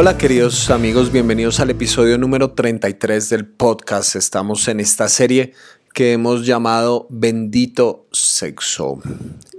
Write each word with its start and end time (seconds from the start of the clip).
Hola 0.00 0.16
queridos 0.16 0.70
amigos, 0.70 1.10
bienvenidos 1.10 1.58
al 1.58 1.70
episodio 1.70 2.18
número 2.18 2.52
33 2.52 3.30
del 3.30 3.46
podcast. 3.46 4.14
Estamos 4.14 4.68
en 4.68 4.78
esta 4.78 5.08
serie 5.08 5.54
que 5.92 6.12
hemos 6.12 6.46
llamado 6.46 7.08
Bendito 7.10 8.06
Sexo. 8.12 9.00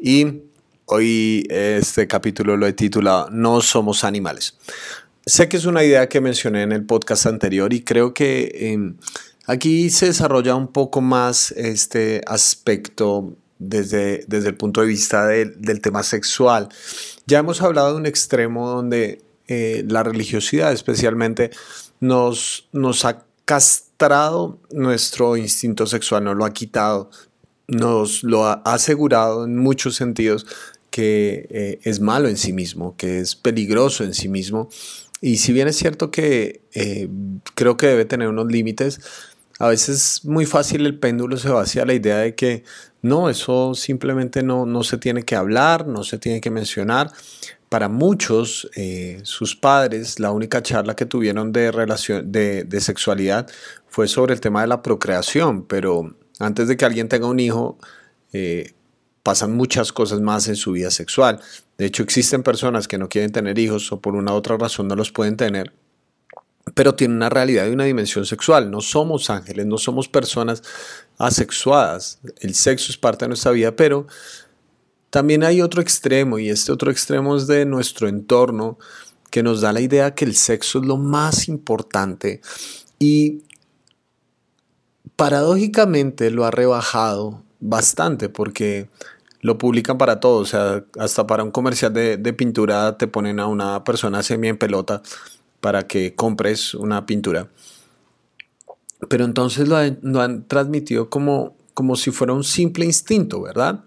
Y 0.02 0.44
hoy 0.86 1.46
este 1.50 2.08
capítulo 2.08 2.56
lo 2.56 2.68
he 2.68 2.72
titulado 2.72 3.30
No 3.32 3.60
somos 3.60 4.06
animales. 4.06 4.56
Sé 5.26 5.50
que 5.50 5.58
es 5.58 5.66
una 5.66 5.84
idea 5.84 6.08
que 6.08 6.22
mencioné 6.22 6.64
en 6.64 6.72
el 6.72 6.86
podcast 6.86 7.26
anterior 7.26 7.74
y 7.74 7.84
creo 7.84 8.14
que 8.14 8.50
em, 8.72 8.96
aquí 9.46 9.90
se 9.90 10.06
desarrolla 10.06 10.56
un 10.56 10.70
poco 10.70 11.02
más 11.02 11.52
este 11.52 12.22
aspecto 12.26 13.36
desde, 13.58 14.24
desde 14.26 14.48
el 14.48 14.56
punto 14.56 14.80
de 14.80 14.88
vista 14.88 15.28
del 15.28 15.82
tema 15.82 16.02
sexual. 16.02 16.70
Ya 17.28 17.40
hemos 17.40 17.62
hablado 17.62 17.90
de 17.90 17.98
un 17.98 18.06
extremo 18.06 18.70
donde 18.70 19.28
eh, 19.50 19.84
la 19.88 20.04
religiosidad 20.04 20.72
especialmente 20.72 21.50
nos, 22.00 22.70
nos 22.72 23.04
ha 23.04 23.26
castrado 23.46 24.60
nuestro 24.72 25.38
instinto 25.38 25.88
sexual, 25.88 26.24
nos 26.24 26.38
lo 26.38 26.46
ha 26.46 26.54
quitado, 26.54 27.10
nos 27.68 28.24
lo 28.24 28.46
ha 28.46 28.62
asegurado 28.64 29.46
en 29.46 29.58
muchos 29.58 29.96
sentidos 29.96 30.46
que 30.92 31.48
eh, 31.50 31.80
es 31.82 32.00
malo 32.00 32.28
en 32.28 32.38
sí 32.38 32.54
mismo, 32.54 32.96
que 32.96 33.20
es 33.20 33.36
peligroso 33.36 34.04
en 34.04 34.14
sí 34.14 34.30
mismo. 34.30 34.70
Y 35.20 35.38
si 35.38 35.52
bien 35.52 35.68
es 35.68 35.78
cierto 35.78 36.12
que 36.12 36.62
eh, 36.76 37.10
creo 37.56 37.76
que 37.76 37.88
debe 37.88 38.06
tener 38.06 38.28
unos 38.28 38.52
límites, 38.52 39.02
a 39.58 39.68
veces 39.68 40.22
muy 40.26 40.46
fácil 40.46 40.86
el 40.86 41.00
péndulo 41.00 41.38
se 41.38 41.50
va 41.50 41.62
hacia 41.62 41.86
la 41.86 41.96
idea 41.96 42.18
de 42.18 42.36
que 42.36 42.64
no, 43.02 43.30
eso 43.30 43.74
simplemente 43.76 44.44
no, 44.44 44.66
no 44.66 44.84
se 44.84 44.98
tiene 44.98 45.24
que 45.24 45.36
hablar, 45.36 45.88
no 45.88 46.04
se 46.04 46.18
tiene 46.18 46.40
que 46.40 46.52
mencionar, 46.52 47.12
para 47.70 47.88
muchos, 47.88 48.70
eh, 48.76 49.22
sus 49.24 49.56
padres, 49.56 50.20
la 50.20 50.32
única 50.32 50.62
charla 50.64 50.96
que 50.96 51.06
tuvieron 51.06 51.54
de, 51.54 51.72
de, 52.68 52.82
sexualidad 52.82 53.48
fue 53.88 54.08
sobre 54.08 54.34
el 54.34 54.42
tema 54.42 54.62
de 54.62 54.68
la 54.68 54.82
procreación, 54.82 55.66
pero 55.66 56.16
antes 56.40 56.68
de 56.68 56.76
que 56.76 56.86
alguien 56.86 57.08
tenga 57.08 57.28
un 57.28 57.40
hijo, 57.40 57.78
eh, 58.34 58.74
pasan 59.22 59.56
muchas 59.56 59.94
cosas 59.94 60.20
más 60.20 60.48
en 60.48 60.56
su 60.56 60.72
vida 60.72 60.90
sexual. 60.90 61.40
De 61.78 61.86
hecho, 61.86 62.02
existen 62.02 62.42
personas 62.42 62.88
que 62.88 62.98
no 62.98 63.08
quieren 63.08 63.32
tener 63.32 63.60
hijos 63.60 63.92
o 63.92 64.02
por 64.02 64.16
una 64.16 64.34
u 64.34 64.36
otra 64.36 64.58
razón 64.58 64.88
no 64.88 64.96
los 64.96 65.12
pueden 65.12 65.38
tener, 65.38 65.72
pero 66.74 66.96
tienen 66.96 67.18
una 67.18 67.30
realidad 67.30 67.68
y 67.68 67.70
una 67.70 67.84
dimensión 67.84 68.26
sexual. 68.26 68.72
No 68.72 68.82
somos 68.82 69.30
ángeles, 69.30 69.68
no 69.68 69.78
somos 69.78 70.08
personas 70.08 70.64
asexuadas. 71.20 72.20
El 72.40 72.56
sexo 72.56 72.92
es 72.92 72.98
parte 72.98 73.26
de 73.26 73.30
nuestra 73.30 73.52
vida, 73.52 73.76
pero 73.76 74.08
también 75.10 75.44
hay 75.44 75.62
otro 75.62 75.82
extremo 75.82 76.40
y 76.40 76.50
este 76.50 76.72
otro 76.72 76.92
extremo 76.92 77.36
es 77.36 77.48
de 77.48 77.66
nuestro 77.66 78.08
entorno 78.08 78.78
que 79.30 79.44
nos 79.44 79.62
da 79.62 79.74
la 79.74 79.82
idea 79.82 80.16
que 80.16 80.26
el 80.26 80.36
sexo 80.36 80.80
es 80.80 80.86
lo 80.86 80.98
más 80.98 81.48
importante 81.48 82.42
y 82.98 83.44
paradójicamente 85.16 86.32
lo 86.32 86.46
ha 86.46 86.52
rebajado 86.52 87.44
bastante 87.60 88.30
porque 88.30 88.90
lo 89.42 89.58
publican 89.58 89.98
para 89.98 90.20
todo, 90.20 90.38
o 90.38 90.46
sea, 90.46 90.84
hasta 90.98 91.26
para 91.26 91.44
un 91.44 91.52
comercial 91.52 91.94
de, 91.94 92.34
pintura 92.34 92.98
te 92.98 93.08
ponen 93.08 93.40
a 93.40 93.48
una 93.48 93.84
persona 93.84 94.22
semi 94.22 94.50
en 94.50 94.58
pelota 94.58 95.02
para 95.62 95.88
que 95.88 96.14
compres 96.16 96.74
una 96.74 97.06
pintura. 97.06 97.48
Pero 99.08 99.24
entonces 99.24 99.68
lo, 99.68 99.78
lo 100.02 100.22
han 100.22 100.46
transmitido 100.46 101.10
como, 101.10 101.56
como 101.74 101.96
si 101.96 102.12
fuera 102.12 102.34
un 102.34 102.44
simple 102.44 102.86
instinto, 102.86 103.42
¿verdad? 103.42 103.84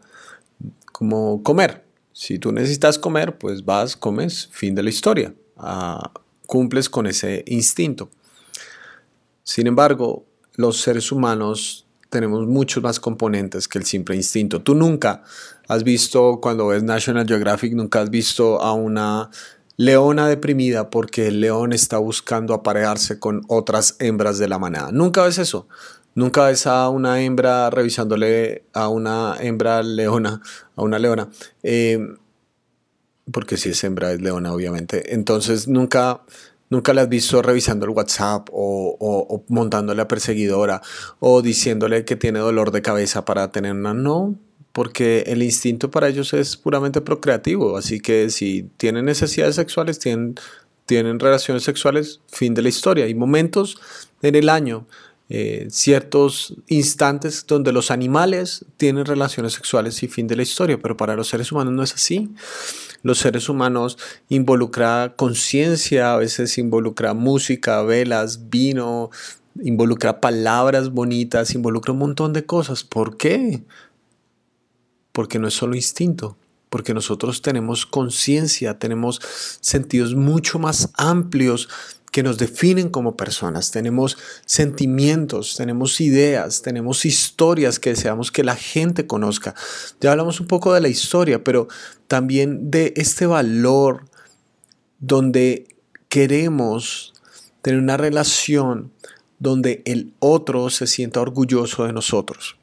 Como 1.03 1.43
comer. 1.43 1.85
Si 2.13 2.39
tú 2.39 2.53
necesitas 2.53 2.97
comer, 2.97 3.37
pues 3.37 3.65
vas, 3.65 3.97
comes, 3.97 4.49
fin 4.53 4.77
de 4.77 4.85
la 4.85 4.91
historia. 4.91 5.35
Ah, 5.57 6.13
cumples 6.47 6.89
con 6.89 7.09
ese 7.09 7.43
instinto. 7.49 8.09
Sin 9.43 9.67
embargo, 9.67 10.25
los 10.55 10.81
seres 10.81 11.11
humanos 11.11 11.89
tenemos 12.09 12.47
muchos 12.47 12.85
más 12.85 13.01
componentes 13.01 13.67
que 13.67 13.79
el 13.79 13.85
simple 13.85 14.15
instinto. 14.15 14.63
Tú 14.63 14.77
nunca 14.77 15.25
has 15.67 15.83
visto, 15.83 16.39
cuando 16.41 16.69
ves 16.69 16.85
National 16.85 17.27
Geographic, 17.27 17.73
nunca 17.73 18.01
has 18.01 18.09
visto 18.09 18.63
a 18.63 18.73
una 18.73 19.29
leona 19.77 20.29
deprimida 20.29 20.89
porque 20.89 21.27
el 21.27 21.41
león 21.41 21.73
está 21.73 21.99
buscando 21.99 22.55
aparearse 22.55 23.19
con 23.19 23.43
otras 23.49 23.97
hembras 23.99 24.39
de 24.39 24.47
la 24.47 24.61
manada. 24.61 24.93
Nunca 24.93 25.25
ves 25.25 25.39
eso. 25.39 25.67
Nunca 26.15 26.47
ves 26.47 26.67
a 26.67 26.89
una 26.91 27.23
hembra 27.23 27.71
revisándole 27.71 28.65
a 28.73 28.89
una 28.89 29.37
hembra 29.41 29.83
leona, 29.83 30.43
a 30.77 30.83
una 30.83 30.99
leona, 30.99 31.31
eh, 31.63 32.17
porque 33.31 33.57
si 33.57 33.71
es 33.71 33.83
hembra 33.85 34.13
es 34.13 34.21
leona, 34.21 34.53
obviamente. 34.53 35.15
Entonces 35.15 35.69
nunca, 35.69 36.23
nunca 36.69 36.93
la 36.93 37.03
has 37.03 37.09
visto 37.09 37.41
revisando 37.41 37.87
el 37.87 37.93
WhatsApp 37.93 38.49
o, 38.53 39.45
montándole 39.49 40.03
a 40.03 40.09
perseguidora 40.09 40.83
o 41.19 41.41
diciéndole 41.41 42.05
que 42.05 42.17
tiene 42.17 42.41
dolor 42.41 42.73
de 42.73 42.83
cabeza 42.83 43.25
para 43.25 43.51
tener 43.51 43.73
una. 43.73 43.95
No, 43.95 44.35
porque 44.73 45.25
el 45.27 45.43
instinto 45.43 45.91
para 45.91 46.09
ellos 46.09 46.35
es 46.35 46.57
puramente 46.57 47.01
procreativo. 47.01 47.77
Así 47.77 48.01
que 48.01 48.29
si 48.31 48.69
tienen 48.77 49.07
necesidades 49.07 49.55
sexuales, 49.55 49.99
tienen, 49.99 50.35
tienen 50.85 51.21
relaciones 51.21 51.63
sexuales, 51.63 52.21
fin 52.29 52.53
de 52.55 52.63
la 52.63 52.69
historia. 52.69 53.07
Hay 53.07 53.15
momentos 53.15 53.79
en 54.21 54.35
el 54.35 54.49
año 54.49 54.87
eh, 55.35 55.69
ciertos 55.71 56.57
instantes 56.67 57.47
donde 57.47 57.73
los 57.73 57.91
animales 57.91 58.67
tienen 58.77 59.07
relaciones 59.07 59.55
sexuales 59.55 60.03
y 60.03 60.09
fin 60.09 60.27
de 60.27 60.37
la 60.37 60.43
historia, 60.43 60.79
pero 60.79 60.99
para 60.99 61.17
los 61.17 61.29
seres 61.29 61.51
humanos 61.51 61.73
no 61.73 61.83
es 61.83 61.95
así. 61.95 62.35
Los 63.03 63.21
seres 63.21 63.49
humanos 63.49 63.97
involucra 64.29 65.15
conciencia, 65.17 66.13
a 66.13 66.19
veces 66.19 66.59
involucra 66.59 67.15
música, 67.15 67.81
velas, 67.81 68.51
vino, 68.51 69.09
involucra 69.63 70.21
palabras 70.21 70.91
bonitas, 70.91 71.55
involucra 71.55 71.95
un 71.95 72.01
montón 72.01 72.35
de 72.35 72.45
cosas. 72.45 72.85
¿Por 72.85 73.17
qué? 73.17 73.65
Porque 75.13 75.39
no 75.39 75.49
es 75.49 75.55
solo 75.55 75.75
instinto, 75.75 76.37
porque 76.69 76.93
nosotros 76.93 77.41
tenemos 77.41 77.87
conciencia, 77.87 78.79
tenemos 78.79 79.19
sentidos 79.63 80.15
mucho 80.15 80.59
más 80.59 80.91
amplios 80.99 81.71
que 82.13 82.23
nos 82.23 82.37
definen 82.39 82.91
como 82.91 83.17
personas. 83.17 83.71
Tenemos 83.73 84.19
sentimientos, 84.45 85.57
tenemos 85.57 86.01
ideas, 86.01 86.61
tenemos 86.61 87.07
historias 87.07 87.81
que 87.81 87.91
deseamos 87.91 88.31
que 88.31 88.45
la 88.45 88.55
gente 88.55 89.07
conozca. 89.07 89.55
Ya 90.01 90.13
hablamos 90.13 90.39
un 90.39 90.47
poco 90.47 90.75
de 90.75 90.83
la 90.83 90.89
historia, 90.89 91.43
pero 91.43 91.69
también 92.07 92.71
de 92.71 92.93
este 92.97 93.27
valor 93.27 94.05
donde 95.01 95.67
queremos 96.11 97.15
tener 97.63 97.81
una 97.81 97.97
relación 97.97 98.93
donde 99.39 99.83
el 99.87 100.13
otro 100.19 100.69
se 100.69 100.87
sienta 100.87 101.23
orgulloso 101.23 101.87
de 101.87 101.95
nosotros. 101.95 102.57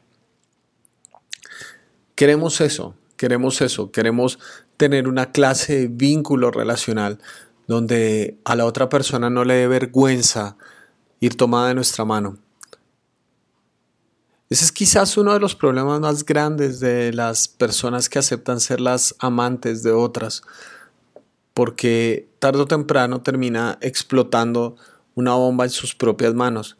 Queremos 2.13 2.61
eso, 2.61 2.93
queremos 3.17 3.61
eso, 3.61 3.91
queremos 3.91 4.37
tener 4.77 5.07
una 5.07 5.31
clase 5.31 5.75
de 5.75 5.87
vínculo 5.87 6.51
relacional 6.51 7.19
donde 7.69 8.39
a 8.45 8.55
la 8.55 8.65
otra 8.65 8.89
persona 8.89 9.29
no 9.29 9.43
le 9.45 9.53
dé 9.53 9.67
vergüenza 9.67 10.57
ir 11.19 11.37
tomada 11.37 11.67
de 11.67 11.75
nuestra 11.75 12.03
mano. 12.03 12.39
Ese 14.49 14.65
es 14.65 14.71
quizás 14.71 15.17
uno 15.17 15.33
de 15.33 15.39
los 15.39 15.53
problemas 15.53 15.99
más 15.99 16.25
grandes 16.25 16.79
de 16.79 17.13
las 17.13 17.47
personas 17.47 18.09
que 18.09 18.17
aceptan 18.17 18.59
ser 18.59 18.81
las 18.81 19.13
amantes 19.19 19.83
de 19.83 19.91
otras, 19.91 20.41
porque 21.53 22.27
tarde 22.39 22.61
o 22.61 22.65
temprano 22.65 23.21
termina 23.21 23.77
explotando 23.81 24.75
una 25.13 25.35
bomba 25.35 25.65
en 25.65 25.69
sus 25.69 25.93
propias 25.93 26.33
manos, 26.33 26.75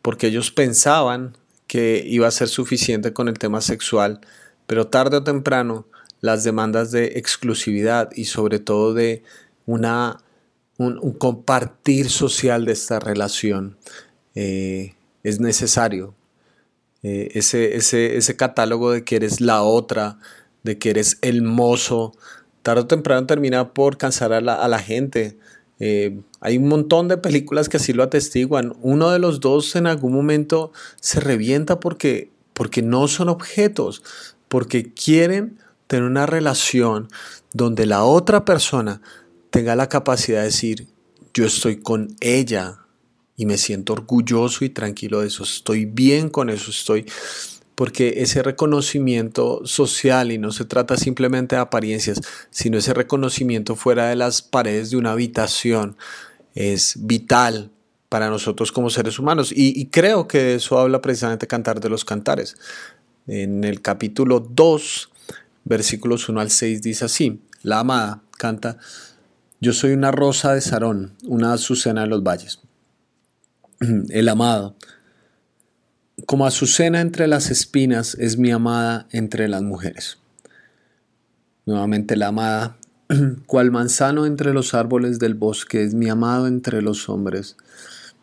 porque 0.00 0.28
ellos 0.28 0.50
pensaban 0.50 1.36
que 1.66 2.02
iba 2.06 2.26
a 2.26 2.30
ser 2.30 2.48
suficiente 2.48 3.12
con 3.12 3.28
el 3.28 3.38
tema 3.38 3.60
sexual, 3.60 4.22
pero 4.66 4.86
tarde 4.86 5.18
o 5.18 5.24
temprano 5.24 5.84
las 6.22 6.42
demandas 6.42 6.90
de 6.90 7.18
exclusividad 7.18 8.08
y 8.14 8.24
sobre 8.24 8.60
todo 8.60 8.94
de 8.94 9.22
una, 9.66 10.18
un, 10.78 11.12
compartir 11.14 12.10
social 12.10 12.64
de 12.64 12.72
esta 12.72 13.00
relación. 13.00 13.76
Eh, 14.34 14.94
es 15.22 15.40
necesario. 15.40 16.14
Eh, 17.02 17.30
ese, 17.34 17.76
ese, 17.76 18.16
ese, 18.16 18.36
catálogo 18.36 18.92
de 18.92 19.04
que 19.04 19.16
eres 19.16 19.40
la 19.40 19.62
otra, 19.62 20.18
de 20.62 20.78
que 20.78 20.90
eres 20.90 21.18
el 21.20 21.42
mozo, 21.42 22.12
tarde 22.62 22.82
o 22.82 22.86
temprano 22.86 23.26
termina 23.26 23.72
por 23.72 23.98
cansar 23.98 24.32
a 24.32 24.40
la, 24.40 24.78
gente. 24.78 25.36
Eh, 25.80 26.20
hay 26.40 26.58
un 26.58 26.68
montón 26.68 27.08
de 27.08 27.16
películas 27.16 27.68
que 27.68 27.78
así 27.78 27.92
lo 27.92 28.04
atestiguan. 28.04 28.74
Uno 28.82 29.10
de 29.10 29.18
los 29.18 29.40
dos 29.40 29.74
en 29.74 29.86
algún 29.86 30.12
momento 30.12 30.72
se 31.00 31.20
revienta 31.20 31.80
porque, 31.80 32.30
porque 32.52 32.82
no 32.82 33.08
son 33.08 33.28
objetos, 33.28 34.02
porque 34.48 34.92
quieren 34.92 35.58
tener 35.88 36.04
una 36.04 36.26
relación 36.26 37.08
donde 37.52 37.84
la 37.86 38.04
otra 38.04 38.44
persona 38.44 39.02
tenga 39.52 39.76
la 39.76 39.88
capacidad 39.88 40.38
de 40.38 40.46
decir, 40.46 40.88
yo 41.34 41.44
estoy 41.44 41.76
con 41.76 42.16
ella 42.20 42.78
y 43.36 43.46
me 43.46 43.58
siento 43.58 43.92
orgulloso 43.92 44.64
y 44.64 44.70
tranquilo 44.70 45.20
de 45.20 45.28
eso, 45.28 45.44
estoy 45.44 45.84
bien 45.84 46.30
con 46.30 46.50
eso, 46.50 46.70
estoy 46.70 47.06
porque 47.74 48.14
ese 48.18 48.42
reconocimiento 48.42 49.62
social, 49.64 50.30
y 50.30 50.38
no 50.38 50.52
se 50.52 50.64
trata 50.64 50.96
simplemente 50.96 51.56
de 51.56 51.62
apariencias, 51.62 52.20
sino 52.50 52.78
ese 52.78 52.94
reconocimiento 52.94 53.76
fuera 53.76 54.08
de 54.08 54.16
las 54.16 54.42
paredes 54.42 54.90
de 54.90 54.96
una 54.96 55.12
habitación, 55.12 55.96
es 56.54 56.94
vital 56.98 57.70
para 58.08 58.28
nosotros 58.28 58.72
como 58.72 58.90
seres 58.90 59.18
humanos. 59.18 59.52
Y, 59.56 59.86
creo 59.86 60.28
que 60.28 60.54
eso 60.54 60.78
habla 60.78 61.00
precisamente 61.00 61.46
Cantar 61.46 61.80
de 61.80 61.88
los 61.88 62.04
Cantares. 62.04 62.56
En 63.26 63.64
el 63.64 63.80
capítulo 63.80 64.40
2, 64.40 65.10
versículos 65.64 66.28
1 66.28 66.40
al 66.40 66.50
6 66.50 66.82
dice 66.82 67.06
así, 67.06 67.40
la 67.62 67.80
amada 67.80 68.22
canta, 68.36 68.76
yo 69.62 69.72
soy 69.72 69.92
una 69.92 70.10
rosa 70.10 70.54
de 70.54 70.60
Sarón, 70.60 71.12
una 71.24 71.52
azucena 71.52 72.00
de 72.00 72.08
los 72.08 72.24
valles. 72.24 72.58
El 74.08 74.28
amado, 74.28 74.74
como 76.26 76.46
azucena 76.46 77.00
entre 77.00 77.28
las 77.28 77.48
espinas, 77.48 78.16
es 78.16 78.38
mi 78.38 78.50
amada 78.50 79.06
entre 79.12 79.46
las 79.46 79.62
mujeres. 79.62 80.18
Nuevamente 81.64 82.16
la 82.16 82.26
amada, 82.26 82.76
cual 83.46 83.70
manzano 83.70 84.26
entre 84.26 84.52
los 84.52 84.74
árboles 84.74 85.20
del 85.20 85.34
bosque, 85.34 85.84
es 85.84 85.94
mi 85.94 86.10
amado 86.10 86.48
entre 86.48 86.82
los 86.82 87.08
hombres. 87.08 87.56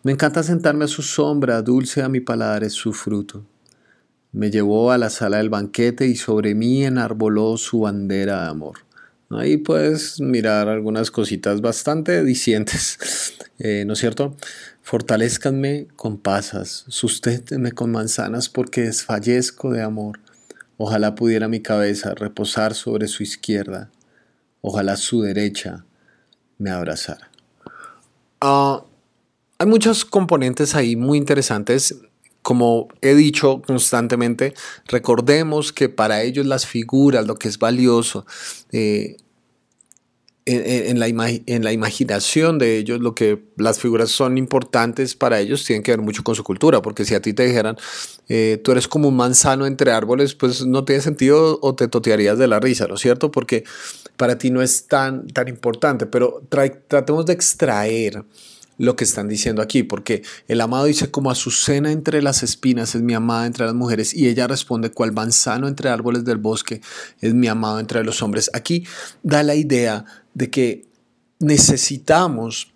Me 0.04 0.12
encanta 0.12 0.44
sentarme 0.44 0.84
a 0.84 0.90
su 0.90 1.04
sombra, 1.04 1.62
dulce 1.62 2.02
a 2.02 2.10
mi 2.10 2.20
paladar 2.20 2.66
es 2.66 2.74
su 2.74 2.92
fruto. 2.92 3.46
Me 4.34 4.52
llevó 4.52 4.92
a 4.92 4.98
la 4.98 5.10
sala 5.10 5.38
del 5.38 5.50
banquete 5.50 6.06
y 6.06 6.18
sobre 6.18 6.54
mí 6.54 6.84
enarboló 6.84 7.56
su 7.56 7.80
bandera 7.80 8.44
de 8.44 8.50
amor. 8.50 8.89
Ahí 9.32 9.58
puedes 9.58 10.20
mirar 10.20 10.70
algunas 10.70 11.12
cositas 11.12 11.62
bastante 11.62 12.24
dicientes, 12.24 13.36
eh, 13.60 13.84
¿no 13.86 13.94
es 13.94 14.00
cierto? 14.00 14.36
Fortalezcanme 14.82 15.88
con 15.96 16.18
pasas, 16.18 16.86
susténtenme 16.88 17.72
con 17.74 17.92
manzanas 17.92 18.50
porque 18.50 18.82
desfallezco 18.82 19.72
de 19.72 19.84
amor. 19.84 20.20
Ojalá 20.78 21.14
pudiera 21.14 21.48
mi 21.48 21.62
cabeza 21.62 22.16
reposar 22.16 22.74
sobre 22.74 23.08
su 23.08 23.22
izquierda, 23.22 23.92
ojalá 24.62 24.98
su 24.98 25.22
derecha 25.22 25.86
me 26.58 26.72
abrazara. 26.72 27.30
Ah, 28.42 28.84
hay 29.60 29.68
muchos 29.68 30.06
componentes 30.06 30.74
ahí 30.74 30.96
muy 30.96 31.20
interesantes. 31.20 31.96
Como 32.50 32.88
he 33.02 33.14
dicho 33.14 33.62
constantemente, 33.62 34.56
recordemos 34.88 35.72
que 35.72 35.88
para 35.88 36.24
ellos 36.24 36.48
las 36.48 36.66
figuras, 36.66 37.28
lo 37.28 37.36
que 37.36 37.48
es 37.48 37.60
valioso, 37.60 38.26
eh, 38.72 39.18
en, 40.48 41.00
la 41.00 41.08
en, 41.08 41.64
la 41.64 41.72
imaginación 41.72 42.58
de 42.58 42.78
ellos, 42.78 43.02
lo 43.02 43.14
que 43.14 43.38
las 43.56 43.78
figuras 43.78 44.10
son 44.10 44.40
importantes 44.40 45.14
para 45.14 45.40
ellos 45.40 45.64
tienen 45.64 45.84
que 45.84 45.92
ver 45.92 46.02
mucho 46.02 46.24
con 46.24 46.34
su 46.34 46.44
cultura, 46.44 46.82
porque 46.82 47.06
si 47.06 47.14
a 47.14 47.22
ti 47.22 47.34
te 47.34 47.46
dijeran, 47.46 47.78
eh, 48.30 48.60
tú 48.64 48.72
eres 48.72 48.88
como 48.88 49.10
un 49.10 49.16
manzano 49.16 49.68
entre 49.68 49.92
árboles, 49.92 50.34
pues 50.34 50.66
no 50.66 50.86
tiene 50.86 51.04
sentido 51.04 51.60
o 51.62 51.76
te 51.76 51.88
totearías 51.88 52.40
de 52.40 52.48
la 52.48 52.60
risa, 52.60 52.88
¿no 52.88 52.96
es 52.96 53.02
cierto? 53.02 53.30
Porque 53.30 53.64
para 54.18 54.40
ti 54.40 54.50
no 54.50 54.64
es 54.64 54.88
tan, 54.88 55.28
tan 55.28 55.50
importante, 55.50 56.08
pero 56.08 56.42
tratemos 56.50 57.28
de 57.28 57.34
extraer 57.34 58.24
lo 58.80 58.96
que 58.96 59.04
están 59.04 59.28
diciendo 59.28 59.62
aquí, 59.62 59.84
porque 59.84 60.24
el 60.48 60.62
amado 60.62 60.86
dice 60.86 61.12
como 61.12 61.30
Azucena 61.30 61.92
entre 61.92 62.22
las 62.22 62.44
espinas 62.44 62.96
es 62.96 63.02
mi 63.02 63.14
amada 63.14 63.46
entre 63.46 63.66
las 63.66 63.76
mujeres 63.76 64.14
y 64.14 64.28
ella 64.30 64.48
responde 64.48 64.90
cual 64.90 65.12
manzano 65.12 65.68
entre 65.68 65.90
árboles 65.90 66.24
del 66.24 66.38
bosque 66.38 66.82
es 67.20 67.34
mi 67.34 67.48
amado 67.50 67.82
entre 67.82 68.04
los 68.06 68.24
hombres. 68.24 68.50
Aquí 68.54 68.88
da 69.22 69.44
la 69.44 69.56
idea 69.56 70.06
de 70.34 70.50
que 70.50 70.86
necesitamos 71.40 72.72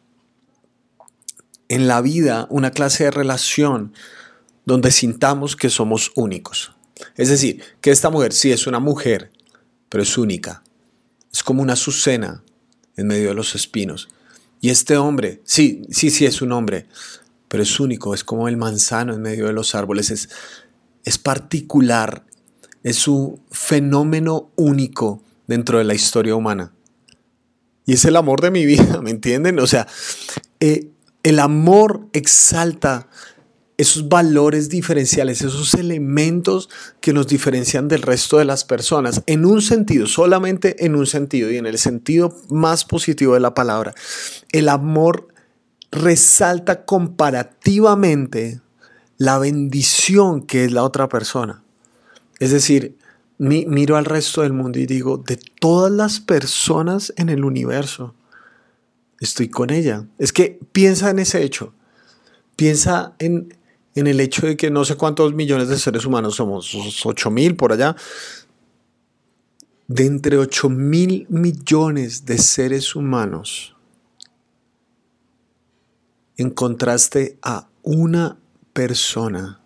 en 1.70 1.88
la 1.88 2.02
vida 2.02 2.48
una 2.50 2.72
clase 2.72 3.06
de 3.06 3.12
relación 3.12 3.94
donde 4.66 4.92
sintamos 4.92 5.56
que 5.56 5.70
somos 5.70 6.12
únicos. 6.16 6.74
Es 7.16 7.30
decir, 7.30 7.64
que 7.80 7.92
esta 7.92 8.10
mujer 8.10 8.34
sí 8.34 8.52
es 8.52 8.68
una 8.68 8.80
mujer, 8.80 9.32
pero 9.88 10.04
es 10.04 10.18
única. 10.18 10.64
Es 11.32 11.44
como 11.44 11.62
una 11.62 11.74
azucena 11.74 12.44
en 12.98 13.08
medio 13.08 13.30
de 13.30 13.36
los 13.36 13.56
espinos. 13.56 14.10
Y 14.64 14.70
este 14.70 14.96
hombre, 14.96 15.42
sí, 15.44 15.82
sí, 15.90 16.10
sí 16.10 16.26
es 16.26 16.42
un 16.42 16.54
hombre, 16.54 16.88
pero 17.50 17.64
es 17.64 17.82
único, 17.82 18.14
es 18.14 18.24
como 18.24 18.48
el 18.48 18.56
manzano 18.56 19.14
en 19.14 19.22
medio 19.22 19.48
de 19.48 19.52
los 19.52 19.76
árboles, 19.76 20.10
es, 20.10 20.30
es 21.04 21.18
particular, 21.18 22.26
es 22.82 23.10
un 23.10 23.42
fenómeno 23.52 24.54
único 24.56 25.22
dentro 25.48 25.80
de 25.80 25.84
la 25.84 25.96
historia 25.96 26.34
humana. 26.38 26.72
Y 27.86 27.92
es 27.92 28.06
el 28.06 28.16
amor 28.16 28.40
de 28.40 28.52
mi 28.52 28.66
vida, 28.66 29.02
¿me 29.02 29.10
entienden? 29.10 29.60
O 29.60 29.68
sea, 29.68 29.86
eh, 30.62 30.88
el 31.24 31.40
amor 31.40 32.08
exalta 32.14 33.10
esos 33.78 34.08
valores 34.08 34.70
diferenciales, 34.70 35.42
esos 35.42 35.74
elementos 35.74 36.70
que 37.02 37.14
nos 37.14 37.28
diferencian 37.28 37.88
del 37.88 38.02
resto 38.02 38.38
de 38.38 38.46
las 38.46 38.64
personas, 38.64 39.24
en 39.26 39.46
un 39.46 39.62
sentido, 39.62 40.06
solamente 40.08 40.86
en 40.86 40.96
un 40.96 41.08
sentido 41.08 41.50
y 41.52 41.58
en 41.58 41.66
el 41.66 41.78
sentido 41.78 42.36
más 42.50 42.86
positivo 42.86 43.34
de 43.34 43.40
la 43.40 43.54
palabra. 43.54 43.94
El 44.52 44.70
amor 44.70 45.28
resalta 45.92 46.86
comparativamente 46.86 48.62
la 49.18 49.38
bendición 49.40 50.42
que 50.42 50.66
es 50.66 50.72
la 50.72 50.84
otra 50.84 51.10
persona. 51.10 51.64
Es 52.40 52.52
decir, 52.52 52.98
miro 53.38 53.98
al 53.98 54.06
resto 54.06 54.42
del 54.42 54.54
mundo 54.54 54.80
y 54.80 54.86
digo, 54.86 55.18
de 55.18 55.40
todas 55.60 55.92
las 55.92 56.20
personas 56.20 57.14
en 57.18 57.30
el 57.30 57.44
universo, 57.44 58.16
estoy 59.20 59.50
con 59.50 59.70
ella. 59.70 60.06
Es 60.18 60.34
que 60.34 60.60
piensa 60.72 61.10
en 61.10 61.20
ese 61.20 61.44
hecho. 61.44 61.74
Piensa 62.56 63.14
en 63.20 63.56
en 63.96 64.08
el 64.08 64.20
hecho 64.20 64.48
de 64.48 64.58
que 64.58 64.72
no 64.72 64.86
sé 64.86 64.96
cuántos 64.96 65.34
millones 65.34 65.70
de 65.70 65.78
seres 65.78 66.06
humanos 66.06 66.36
somos, 66.36 66.76
8 67.06 67.32
mil 67.32 67.56
por 67.56 67.72
allá. 67.72 67.96
De 69.88 70.06
entre 70.06 70.38
8 70.38 70.70
mil 70.70 71.28
millones 71.30 72.26
de 72.26 72.38
seres 72.38 72.96
humanos, 72.96 73.76
encontraste 76.38 77.38
a 77.42 77.68
una 77.84 78.40
persona 78.72 79.62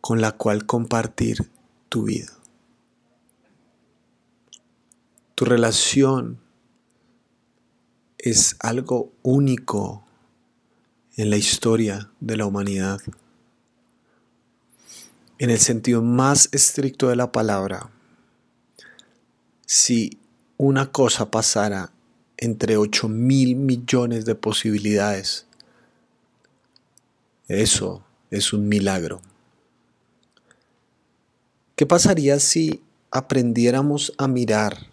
con 0.00 0.20
la 0.20 0.32
cual 0.32 0.66
compartir 0.66 1.50
tu 1.88 2.04
vida. 2.04 2.32
Tu 5.34 5.44
relación 5.46 6.38
es 8.18 8.56
algo 8.60 9.10
único 9.22 10.04
en 11.16 11.30
la 11.30 11.38
historia 11.38 12.10
de 12.20 12.36
la 12.36 12.46
humanidad 12.46 13.00
en 15.40 15.48
el 15.48 15.58
sentido 15.58 16.02
más 16.02 16.50
estricto 16.52 17.08
de 17.08 17.16
la 17.16 17.32
palabra, 17.32 17.88
si 19.64 20.18
una 20.58 20.92
cosa 20.92 21.30
pasara 21.30 21.92
entre 22.36 22.76
8 22.76 23.08
mil 23.08 23.56
millones 23.56 24.26
de 24.26 24.34
posibilidades, 24.34 25.46
eso 27.48 28.04
es 28.30 28.52
un 28.52 28.68
milagro. 28.68 29.22
¿Qué 31.74 31.86
pasaría 31.86 32.38
si 32.38 32.82
aprendiéramos 33.10 34.12
a 34.18 34.28
mirar 34.28 34.88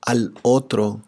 al 0.00 0.34
otro 0.42 1.02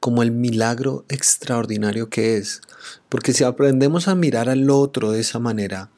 como 0.00 0.24
el 0.24 0.32
milagro 0.32 1.04
extraordinario 1.08 2.10
que 2.10 2.38
es? 2.38 2.60
Porque 3.08 3.32
si 3.32 3.44
aprendemos 3.44 4.08
a 4.08 4.16
mirar 4.16 4.48
al 4.48 4.68
otro 4.68 5.12
de 5.12 5.20
esa 5.20 5.38
manera, 5.38 5.90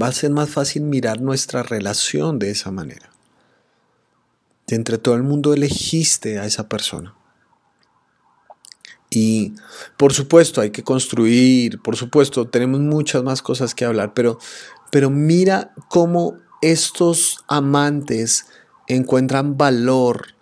va 0.00 0.08
a 0.08 0.12
ser 0.12 0.30
más 0.30 0.50
fácil 0.50 0.82
mirar 0.82 1.20
nuestra 1.20 1.62
relación 1.62 2.38
de 2.38 2.50
esa 2.50 2.70
manera. 2.70 3.10
De 4.66 4.76
entre 4.76 4.98
todo 4.98 5.14
el 5.14 5.22
mundo 5.22 5.52
elegiste 5.52 6.38
a 6.38 6.44
esa 6.44 6.68
persona. 6.68 7.14
Y 9.10 9.54
por 9.96 10.12
supuesto 10.12 10.60
hay 10.60 10.70
que 10.70 10.84
construir, 10.84 11.80
por 11.80 11.96
supuesto 11.96 12.46
tenemos 12.46 12.80
muchas 12.80 13.22
más 13.22 13.40
cosas 13.40 13.74
que 13.74 13.86
hablar, 13.86 14.12
pero, 14.12 14.38
pero 14.90 15.08
mira 15.08 15.72
cómo 15.88 16.36
estos 16.60 17.38
amantes 17.48 18.46
encuentran 18.86 19.56
valor 19.56 20.34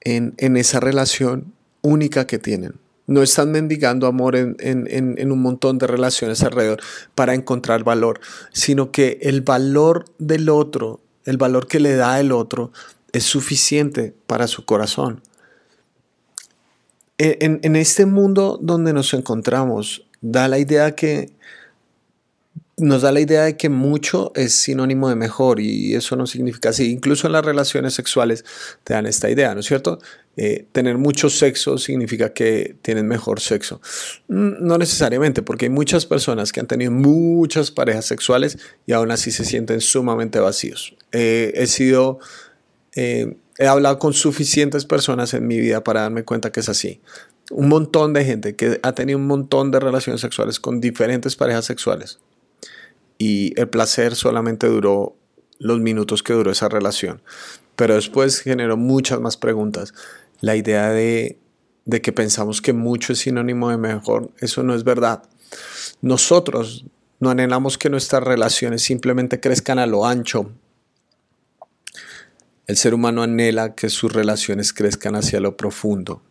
en, 0.00 0.34
en 0.36 0.56
esa 0.56 0.78
relación 0.78 1.52
única 1.82 2.26
que 2.26 2.38
tienen. 2.38 2.83
No 3.06 3.22
están 3.22 3.50
mendigando 3.50 4.06
amor 4.06 4.34
en, 4.36 5.32
un 5.32 5.42
montón 5.42 5.78
de 5.78 5.86
relaciones 5.86 6.42
alrededor 6.42 6.80
para 7.14 7.34
encontrar 7.34 7.84
valor, 7.84 8.20
sino 8.52 8.90
que 8.90 9.18
el 9.22 9.42
valor 9.42 10.06
del 10.18 10.48
otro, 10.48 11.00
el 11.24 11.36
valor 11.36 11.66
que 11.66 11.80
le 11.80 11.96
da 11.96 12.18
el 12.18 12.32
otro, 12.32 12.72
es 13.12 13.24
suficiente 13.24 14.14
para 14.26 14.46
su 14.46 14.64
corazón. 14.64 15.22
En, 17.18 17.60
en 17.62 17.76
este 17.76 18.06
mundo 18.06 18.58
donde 18.60 18.92
nos 18.92 19.12
encontramos, 19.12 20.06
da 20.20 20.48
la 20.48 20.58
idea 20.58 20.94
que 20.94 21.30
nos 22.76 23.02
da 23.02 23.12
la 23.12 23.20
idea 23.20 23.44
de 23.44 23.56
que 23.56 23.68
mucho 23.68 24.32
es 24.34 24.54
sinónimo 24.54 25.08
de 25.08 25.14
mejor 25.14 25.60
y 25.60 25.94
eso 25.94 26.16
no 26.16 26.26
significa 26.26 26.70
así. 26.70 26.90
Incluso 26.90 27.26
en 27.26 27.34
las 27.34 27.44
relaciones 27.44 27.94
sexuales 27.94 28.44
te 28.82 28.94
dan 28.94 29.06
esta 29.06 29.30
idea, 29.30 29.54
¿no 29.54 29.60
es 29.60 29.66
cierto? 29.66 30.00
Eh, 30.36 30.66
tener 30.72 30.98
mucho 30.98 31.30
sexo 31.30 31.78
significa 31.78 32.32
que 32.32 32.76
tienen 32.82 33.06
mejor 33.06 33.40
sexo. 33.40 33.80
Mm, 34.26 34.66
no 34.66 34.78
necesariamente, 34.78 35.42
porque 35.42 35.66
hay 35.66 35.70
muchas 35.70 36.06
personas 36.06 36.50
que 36.50 36.60
han 36.60 36.66
tenido 36.66 36.90
muchas 36.90 37.70
parejas 37.70 38.06
sexuales 38.06 38.58
y 38.86 38.92
aún 38.92 39.12
así 39.12 39.30
se 39.30 39.44
sienten 39.44 39.80
sumamente 39.80 40.40
vacíos. 40.40 40.96
Eh, 41.12 41.52
he 41.54 41.68
sido, 41.68 42.18
eh, 42.96 43.36
he 43.58 43.66
hablado 43.68 44.00
con 44.00 44.12
suficientes 44.12 44.84
personas 44.84 45.32
en 45.34 45.46
mi 45.46 45.60
vida 45.60 45.84
para 45.84 46.02
darme 46.02 46.24
cuenta 46.24 46.50
que 46.50 46.60
es 46.60 46.68
así. 46.68 47.00
Un 47.52 47.68
montón 47.68 48.14
de 48.14 48.24
gente 48.24 48.56
que 48.56 48.80
ha 48.82 48.92
tenido 48.92 49.18
un 49.18 49.28
montón 49.28 49.70
de 49.70 49.78
relaciones 49.78 50.20
sexuales 50.22 50.58
con 50.58 50.80
diferentes 50.80 51.36
parejas 51.36 51.66
sexuales. 51.66 52.18
Y 53.18 53.58
el 53.60 53.68
placer 53.68 54.16
solamente 54.16 54.66
duró 54.66 55.16
los 55.58 55.80
minutos 55.80 56.22
que 56.22 56.32
duró 56.32 56.50
esa 56.50 56.68
relación. 56.68 57.22
Pero 57.76 57.94
después 57.94 58.40
generó 58.40 58.76
muchas 58.76 59.20
más 59.20 59.36
preguntas. 59.36 59.94
La 60.40 60.56
idea 60.56 60.90
de, 60.90 61.38
de 61.84 62.00
que 62.00 62.12
pensamos 62.12 62.60
que 62.60 62.72
mucho 62.72 63.12
es 63.12 63.20
sinónimo 63.20 63.70
de 63.70 63.78
mejor, 63.78 64.30
eso 64.40 64.62
no 64.62 64.74
es 64.74 64.84
verdad. 64.84 65.22
Nosotros 66.02 66.84
no 67.20 67.30
anhelamos 67.30 67.78
que 67.78 67.90
nuestras 67.90 68.22
relaciones 68.22 68.82
simplemente 68.82 69.40
crezcan 69.40 69.78
a 69.78 69.86
lo 69.86 70.04
ancho. 70.04 70.50
El 72.66 72.76
ser 72.76 72.94
humano 72.94 73.22
anhela 73.22 73.74
que 73.74 73.88
sus 73.88 74.12
relaciones 74.12 74.72
crezcan 74.72 75.16
hacia 75.16 75.40
lo 75.40 75.56
profundo. 75.56 76.22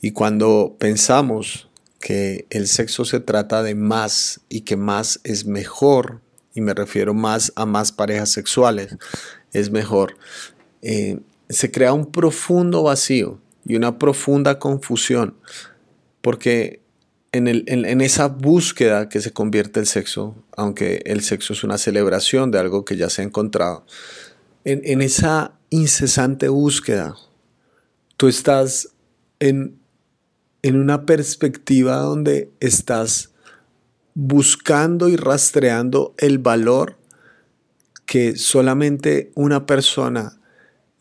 Y 0.00 0.12
cuando 0.12 0.76
pensamos 0.78 1.68
que 2.02 2.46
el 2.50 2.66
sexo 2.66 3.04
se 3.04 3.20
trata 3.20 3.62
de 3.62 3.76
más 3.76 4.40
y 4.48 4.62
que 4.62 4.76
más 4.76 5.20
es 5.22 5.46
mejor, 5.46 6.20
y 6.52 6.60
me 6.60 6.74
refiero 6.74 7.14
más 7.14 7.52
a 7.54 7.64
más 7.64 7.92
parejas 7.92 8.30
sexuales, 8.30 8.96
es 9.52 9.70
mejor, 9.70 10.16
eh, 10.82 11.20
se 11.48 11.70
crea 11.70 11.92
un 11.92 12.10
profundo 12.10 12.82
vacío 12.82 13.40
y 13.64 13.76
una 13.76 13.98
profunda 13.98 14.58
confusión, 14.58 15.36
porque 16.20 16.82
en, 17.30 17.46
en, 17.48 18.00
esa 18.00 18.26
búsqueda 18.26 19.08
que 19.08 19.20
se 19.20 19.32
convierte 19.32 19.78
el 19.80 19.86
sexo, 19.86 20.34
aunque 20.56 21.02
el 21.06 21.22
sexo 21.22 21.52
es 21.52 21.62
una 21.62 21.78
celebración 21.78 22.50
de 22.50 22.58
algo 22.58 22.84
que 22.84 22.96
ya 22.96 23.08
se 23.08 23.22
ha 23.22 23.24
encontrado, 23.24 23.86
en, 24.64 24.82
en 24.84 25.00
esa 25.02 25.54
incesante 25.70 26.48
búsqueda, 26.48 27.14
tú 28.16 28.26
estás 28.26 28.88
en, 29.38 29.81
en 30.62 30.76
una 30.76 31.06
perspectiva 31.06 31.96
donde 31.96 32.50
estás 32.60 33.30
buscando 34.14 35.08
y 35.08 35.16
rastreando 35.16 36.14
el 36.18 36.38
valor 36.38 36.96
que 38.06 38.36
solamente 38.36 39.32
una 39.34 39.66
persona 39.66 40.38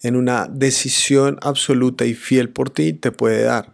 en 0.01 0.15
una 0.15 0.47
decisión 0.51 1.37
absoluta 1.41 2.05
y 2.05 2.13
fiel 2.13 2.49
por 2.49 2.69
ti 2.69 2.93
te 2.93 3.11
puede 3.11 3.43
dar. 3.43 3.73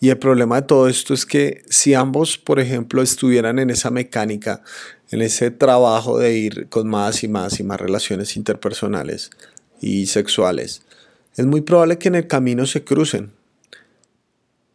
Y 0.00 0.10
el 0.10 0.18
problema 0.18 0.60
de 0.60 0.66
todo 0.66 0.88
esto 0.88 1.14
es 1.14 1.26
que 1.26 1.62
si 1.68 1.94
ambos, 1.94 2.38
por 2.38 2.60
ejemplo, 2.60 3.02
estuvieran 3.02 3.58
en 3.58 3.70
esa 3.70 3.90
mecánica, 3.90 4.62
en 5.10 5.22
ese 5.22 5.50
trabajo 5.50 6.18
de 6.18 6.36
ir 6.36 6.68
con 6.68 6.88
más 6.88 7.24
y 7.24 7.28
más 7.28 7.58
y 7.58 7.64
más 7.64 7.80
relaciones 7.80 8.36
interpersonales 8.36 9.30
y 9.80 10.06
sexuales, 10.06 10.82
es 11.36 11.46
muy 11.46 11.62
probable 11.62 11.98
que 11.98 12.08
en 12.08 12.16
el 12.16 12.26
camino 12.26 12.66
se 12.66 12.84
crucen, 12.84 13.32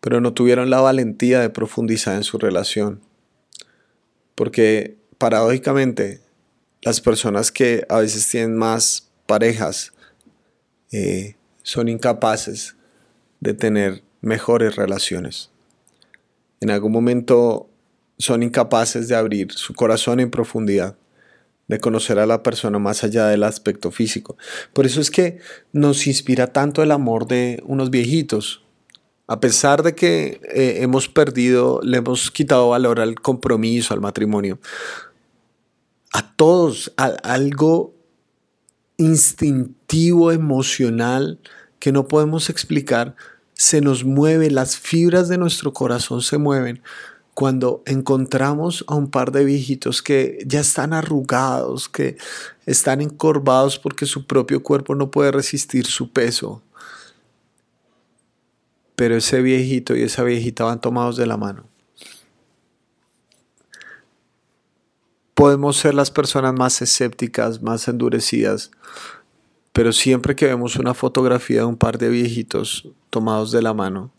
pero 0.07 0.21
no 0.21 0.31
tuvieron 0.31 0.69
la 0.69 0.79
valentía 0.79 1.41
de 1.41 1.49
profundizar 1.49 2.15
en 2.15 2.23
su 2.23 2.37
relación. 2.37 3.01
Porque 4.35 4.95
paradójicamente, 5.17 6.21
las 6.81 7.01
personas 7.01 7.51
que 7.51 7.85
a 7.89 7.97
veces 7.97 8.25
tienen 8.29 8.55
más 8.55 9.11
parejas 9.25 9.91
eh, 10.93 11.35
son 11.61 11.89
incapaces 11.89 12.77
de 13.41 13.53
tener 13.53 14.01
mejores 14.21 14.77
relaciones. 14.77 15.51
En 16.61 16.71
algún 16.71 16.93
momento 16.93 17.69
son 18.17 18.43
incapaces 18.43 19.09
de 19.09 19.15
abrir 19.17 19.51
su 19.51 19.73
corazón 19.73 20.21
en 20.21 20.31
profundidad, 20.31 20.95
de 21.67 21.79
conocer 21.81 22.17
a 22.19 22.25
la 22.25 22.43
persona 22.43 22.79
más 22.79 23.03
allá 23.03 23.27
del 23.27 23.43
aspecto 23.43 23.91
físico. 23.91 24.37
Por 24.71 24.85
eso 24.85 25.01
es 25.01 25.11
que 25.11 25.39
nos 25.73 26.07
inspira 26.07 26.53
tanto 26.53 26.81
el 26.81 26.93
amor 26.93 27.27
de 27.27 27.61
unos 27.65 27.89
viejitos. 27.89 28.63
A 29.27 29.39
pesar 29.41 29.83
de 29.83 29.93
que 29.93 30.39
eh, 30.53 30.77
hemos 30.81 31.09
perdido, 31.09 31.81
le 31.83 31.97
hemos 31.97 32.31
quitado 32.31 32.69
valor 32.69 32.99
al 33.01 33.15
compromiso, 33.15 33.93
al 33.93 33.99
matrimonio, 33.99 34.59
a 36.13 36.33
todos, 36.35 36.93
algo 36.95 37.93
instintivo, 38.95 40.31
emocional, 40.31 41.39
que 41.79 41.91
no 41.91 42.07
podemos 42.07 42.49
explicar, 42.49 43.15
se 43.53 43.81
nos 43.81 44.03
mueve, 44.03 44.49
las 44.49 44.77
fibras 44.77 45.27
de 45.27 45.37
nuestro 45.37 45.73
corazón 45.73 46.21
se 46.21 46.37
mueven 46.37 46.81
cuando 47.33 47.83
encontramos 47.85 48.83
a 48.87 48.95
un 48.95 49.11
par 49.11 49.31
de 49.31 49.45
viejitos 49.45 50.01
que 50.01 50.39
ya 50.45 50.61
están 50.61 50.93
arrugados, 50.93 51.87
que 51.87 52.17
están 52.65 52.99
encorvados 53.01 53.77
porque 53.77 54.07
su 54.07 54.25
propio 54.25 54.63
cuerpo 54.63 54.95
no 54.95 55.11
puede 55.11 55.31
resistir 55.31 55.85
su 55.85 56.11
peso. 56.11 56.63
Pero 58.97 59.15
ese 59.15 59.41
viejito 59.41 59.95
y 59.95 60.01
esa 60.01 60.23
viejita 60.23 60.65
van 60.65 60.81
tomados 60.81 61.15
de 61.15 61.25
la 61.25 61.37
mano. 61.37 61.69
Podemos 65.33 65.77
ser 65.77 65.93
las 65.93 66.11
personas 66.11 66.53
más 66.53 66.81
escépticas, 66.81 67.61
más 67.61 67.87
endurecidas, 67.87 68.71
pero 69.71 69.93
siempre 69.93 70.35
que 70.35 70.47
vemos 70.47 70.75
una 70.75 70.93
fotografía 70.93 71.59
de 71.59 71.65
un 71.65 71.77
par 71.77 71.97
de 71.97 72.09
viejitos 72.09 72.89
tomados 73.09 73.53
de 73.53 73.61
la 73.61 73.73
mano, 73.73 74.11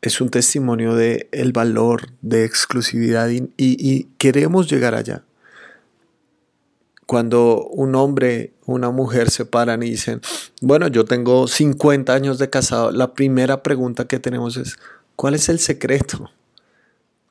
es 0.00 0.20
un 0.20 0.28
testimonio 0.28 0.94
de 0.94 1.28
el 1.32 1.52
valor 1.52 2.12
de 2.22 2.44
exclusividad 2.44 3.28
y, 3.30 3.50
y, 3.56 4.04
queremos 4.18 4.70
llegar 4.70 4.94
allá. 4.94 5.24
Cuando 7.06 7.66
un 7.66 7.94
hombre, 7.94 8.53
una 8.66 8.90
mujer 8.90 9.30
se 9.30 9.44
paran 9.44 9.82
y 9.82 9.90
dicen, 9.90 10.20
bueno, 10.60 10.88
yo 10.88 11.04
tengo 11.04 11.46
50 11.46 12.12
años 12.12 12.38
de 12.38 12.50
casado, 12.50 12.90
la 12.90 13.14
primera 13.14 13.62
pregunta 13.62 14.06
que 14.06 14.18
tenemos 14.18 14.56
es, 14.56 14.78
¿cuál 15.16 15.34
es 15.34 15.48
el 15.48 15.58
secreto? 15.58 16.30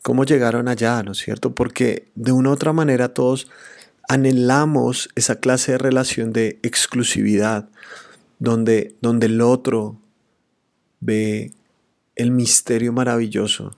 ¿Cómo 0.02 0.26
llegaron 0.26 0.68
allá? 0.68 1.02
¿No 1.04 1.14
es 1.14 1.20
cierto? 1.20 1.56
Porque 1.56 2.08
de 2.16 2.32
una 2.32 2.50
u 2.50 2.54
otra 2.54 2.74
manera 2.74 3.14
todos 3.14 3.48
anhelamos 4.10 5.10
esa 5.16 5.38
clase 5.40 5.74
de 5.74 5.78
relación 5.78 6.34
de 6.34 6.60
exclusividad, 6.62 7.70
donde, 8.40 8.96
donde 9.02 9.28
el 9.28 9.42
otro 9.42 9.98
ve 11.00 11.54
el 12.16 12.32
misterio 12.32 12.94
maravilloso 12.94 13.76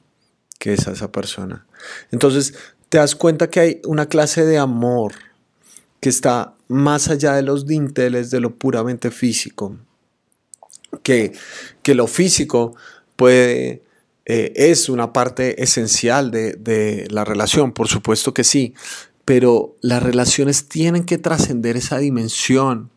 que 0.59 0.73
es 0.73 0.87
esa 0.87 1.11
persona. 1.11 1.65
Entonces, 2.11 2.55
te 2.89 2.97
das 2.97 3.15
cuenta 3.15 3.49
que 3.49 3.59
hay 3.59 3.81
una 3.85 4.07
clase 4.07 4.45
de 4.45 4.57
amor 4.57 5.13
que 5.99 6.09
está 6.09 6.55
más 6.67 7.09
allá 7.09 7.33
de 7.33 7.41
los 7.41 7.65
dinteles 7.65 8.31
de 8.31 8.39
lo 8.39 8.55
puramente 8.55 9.11
físico. 9.11 9.77
Que, 11.03 11.33
que 11.83 11.95
lo 11.95 12.07
físico 12.07 12.75
puede, 13.15 13.83
eh, 14.25 14.53
es 14.55 14.89
una 14.89 15.13
parte 15.13 15.61
esencial 15.61 16.31
de, 16.31 16.53
de 16.53 17.07
la 17.09 17.25
relación, 17.25 17.73
por 17.73 17.87
supuesto 17.87 18.33
que 18.33 18.43
sí, 18.43 18.73
pero 19.25 19.75
las 19.81 20.01
relaciones 20.01 20.67
tienen 20.69 21.03
que 21.03 21.17
trascender 21.17 21.75
esa 21.77 21.97
dimensión 21.97 22.91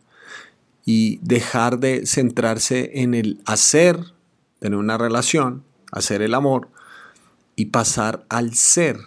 y 0.84 1.18
dejar 1.22 1.80
de 1.80 2.06
centrarse 2.06 2.90
en 2.94 3.14
el 3.14 3.40
hacer, 3.44 3.98
tener 4.58 4.78
una 4.78 4.96
relación, 4.96 5.64
hacer 5.92 6.22
el 6.22 6.34
amor 6.34 6.68
y 7.56 7.66
pasar 7.66 8.24
al 8.28 8.54
ser, 8.54 8.98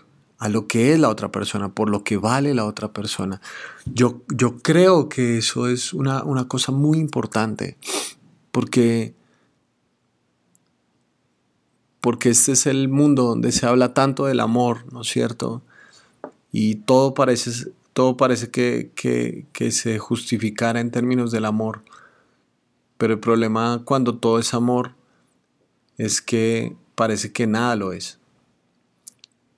a 0.41 0.49
lo 0.49 0.67
que 0.67 0.91
es 0.91 0.99
la 0.99 1.07
otra 1.07 1.31
persona, 1.31 1.73
por 1.73 1.89
lo 1.89 2.03
que 2.03 2.17
vale 2.17 2.53
la 2.53 2.65
otra 2.65 2.91
persona. 2.91 3.41
Yo, 3.85 4.21
yo 4.35 4.57
creo 4.59 5.07
que 5.07 5.37
eso 5.37 5.67
es 5.67 5.93
una, 5.93 6.23
una 6.23 6.49
cosa 6.49 6.73
muy 6.73 6.99
importante, 6.99 7.77
porque, 8.51 9.15
porque 12.01 12.29
este 12.29 12.51
es 12.51 12.65
el 12.65 12.89
mundo 12.89 13.23
donde 13.23 13.53
se 13.53 13.65
habla 13.65 13.93
tanto 13.93 14.25
del 14.25 14.41
amor, 14.41 14.91
¿no 14.91 15.01
es 15.01 15.07
cierto? 15.07 15.61
y 16.51 16.75
todo 16.75 17.13
parece, 17.13 17.71
todo 17.93 18.17
parece 18.17 18.51
que, 18.51 18.91
que, 18.95 19.71
se 19.71 19.99
justificara 19.99 20.79
en 20.81 20.91
términos 20.91 21.31
del 21.31 21.45
amor. 21.45 21.83
Pero 22.97 23.13
el 23.13 23.19
problema 23.19 23.81
cuando 23.85 24.17
todo 24.17 24.37
es 24.37 24.53
amor 24.53 24.93
es 25.97 26.21
que 26.21 26.75
parece 26.95 27.31
que 27.31 27.47
nada 27.47 27.75
lo 27.75 27.93
es. 27.93 28.19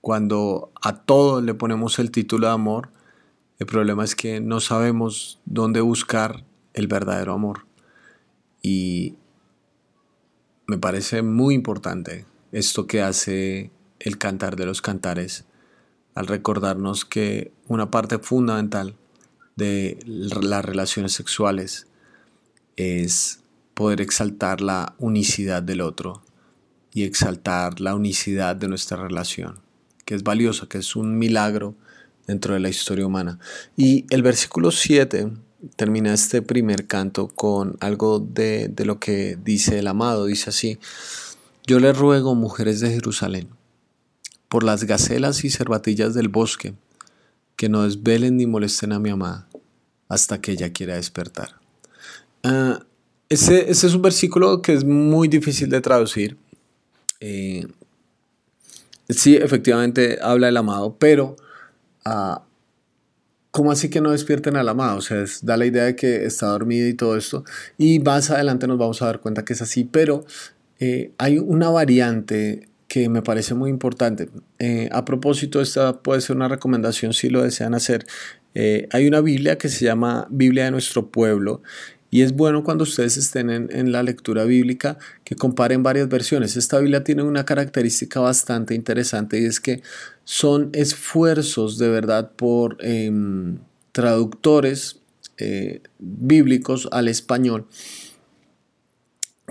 Cuando 0.03 0.73
a 0.81 0.97
todo 0.97 1.39
le 1.39 1.53
ponemos 1.53 1.97
el 1.97 2.11
título 2.11 2.47
de 2.47 2.53
amor, 2.53 2.89
el 3.57 3.65
problema 3.67 4.03
es 4.03 4.17
que 4.17 4.41
no 4.41 4.59
sabemos 4.59 5.39
dónde 5.45 5.79
buscar 5.79 6.43
el 6.73 6.87
verdadero 6.87 7.31
amor. 7.31 7.65
Y 8.61 9.15
me 10.67 10.77
parece 10.77 11.21
muy 11.21 11.55
importante 11.55 12.25
esto 12.51 12.85
que 12.85 13.01
hace 13.01 13.71
el 14.01 14.17
cantar 14.17 14.57
de 14.57 14.65
los 14.65 14.81
cantares 14.81 15.45
al 16.15 16.27
recordarnos 16.27 17.05
que 17.05 17.53
una 17.69 17.89
parte 17.89 18.19
fundamental 18.19 18.97
de 19.55 19.99
las 20.05 20.65
relaciones 20.65 21.13
sexuales 21.13 21.87
es 22.75 23.39
poder 23.73 24.01
exaltar 24.01 24.59
la 24.59 24.95
unicidad 24.97 25.63
del 25.63 25.79
otro 25.79 26.23
y 26.93 27.03
exaltar 27.03 27.79
la 27.79 27.95
unicidad 27.95 28.57
de 28.57 28.67
nuestra 28.67 28.97
relación, 28.97 29.59
que 30.05 30.15
es 30.15 30.23
valiosa, 30.23 30.67
que 30.67 30.77
es 30.77 30.95
un 30.95 31.17
milagro 31.17 31.75
dentro 32.27 32.53
de 32.53 32.59
la 32.59 32.69
historia 32.69 33.05
humana. 33.05 33.39
Y 33.77 34.05
el 34.09 34.21
versículo 34.21 34.71
7 34.71 35.31
termina 35.75 36.13
este 36.13 36.41
primer 36.41 36.87
canto 36.87 37.27
con 37.27 37.77
algo 37.79 38.19
de, 38.19 38.67
de 38.67 38.85
lo 38.85 38.99
que 38.99 39.37
dice 39.43 39.79
el 39.79 39.87
amado. 39.87 40.25
Dice 40.25 40.49
así, 40.49 40.79
yo 41.65 41.79
le 41.79 41.93
ruego, 41.93 42.35
mujeres 42.35 42.79
de 42.79 42.91
Jerusalén, 42.91 43.47
por 44.49 44.63
las 44.63 44.83
gacelas 44.83 45.43
y 45.43 45.49
cervatillas 45.49 46.13
del 46.13 46.27
bosque, 46.27 46.73
que 47.55 47.69
no 47.69 47.83
desvelen 47.83 48.37
ni 48.37 48.45
molesten 48.45 48.91
a 48.91 48.99
mi 48.99 49.09
amada 49.09 49.47
hasta 50.09 50.39
que 50.41 50.51
ella 50.51 50.71
quiera 50.71 50.95
despertar. 50.95 51.55
Ah, 52.43 52.85
ese, 53.29 53.71
es 53.71 53.83
un 53.83 54.01
versículo 54.01 54.61
que 54.61 54.73
es 54.73 54.83
muy 54.83 55.27
difícil 55.27 55.69
de 55.69 55.81
traducir. 55.81 56.37
Eh, 57.19 57.65
sí, 59.13 59.35
efectivamente 59.35 60.19
habla 60.21 60.47
del 60.47 60.57
amado, 60.57 60.97
pero 60.99 61.35
uh, 62.05 62.39
¿cómo 63.51 63.71
así 63.71 63.89
que 63.89 64.01
no 64.01 64.11
despierten 64.11 64.55
al 64.55 64.67
amado? 64.67 64.97
O 64.97 65.01
sea, 65.01 65.23
da 65.43 65.57
la 65.57 65.65
idea 65.65 65.83
de 65.83 65.95
que 65.95 66.25
está 66.25 66.47
dormido 66.47 66.87
y 66.87 66.95
todo 66.95 67.15
esto. 67.15 67.43
Y 67.77 67.99
más 67.99 68.31
adelante 68.31 68.67
nos 68.67 68.77
vamos 68.77 69.01
a 69.01 69.05
dar 69.05 69.19
cuenta 69.19 69.45
que 69.45 69.53
es 69.53 69.61
así, 69.61 69.83
pero 69.83 70.25
eh, 70.79 71.11
hay 71.17 71.37
una 71.37 71.69
variante 71.69 72.67
que 72.87 73.09
me 73.09 73.21
parece 73.21 73.53
muy 73.53 73.69
importante. 73.69 74.29
Eh, 74.59 74.89
a 74.91 75.05
propósito, 75.05 75.61
esta 75.61 76.01
puede 76.01 76.21
ser 76.21 76.35
una 76.35 76.47
recomendación 76.47 77.13
si 77.13 77.29
lo 77.29 77.43
desean 77.43 77.73
hacer. 77.73 78.05
Eh, 78.55 78.87
hay 78.91 79.07
una 79.07 79.21
Biblia 79.21 79.57
que 79.57 79.69
se 79.69 79.85
llama 79.85 80.27
Biblia 80.29 80.65
de 80.65 80.71
nuestro 80.71 81.09
pueblo 81.09 81.61
y 82.13 82.21
es 82.21 82.33
bueno 82.33 82.63
cuando 82.63 82.83
ustedes 82.83 83.17
estén 83.17 83.49
en, 83.49 83.91
la 83.91 84.03
lectura 84.03 84.43
bíblica 84.43 84.99
que 85.23 85.35
comparen 85.35 85.81
varias 85.81 86.09
versiones. 86.09 86.55
Esta 86.55 86.77
Biblia 86.77 87.03
tiene 87.03 87.23
una 87.23 87.43
característica 87.43 88.19
bastante 88.19 88.75
interesante 88.75 89.41
y 89.41 89.45
es 89.45 89.59
que 89.59 89.81
son 90.23 90.69
esfuerzos 90.73 91.79
de 91.79 91.89
verdad 91.89 92.29
por 92.35 92.77
em, 92.81 93.57
traductores 93.93 94.99
eh, 95.39 95.81
bíblicos 95.97 96.87
al 96.91 97.07
español 97.07 97.65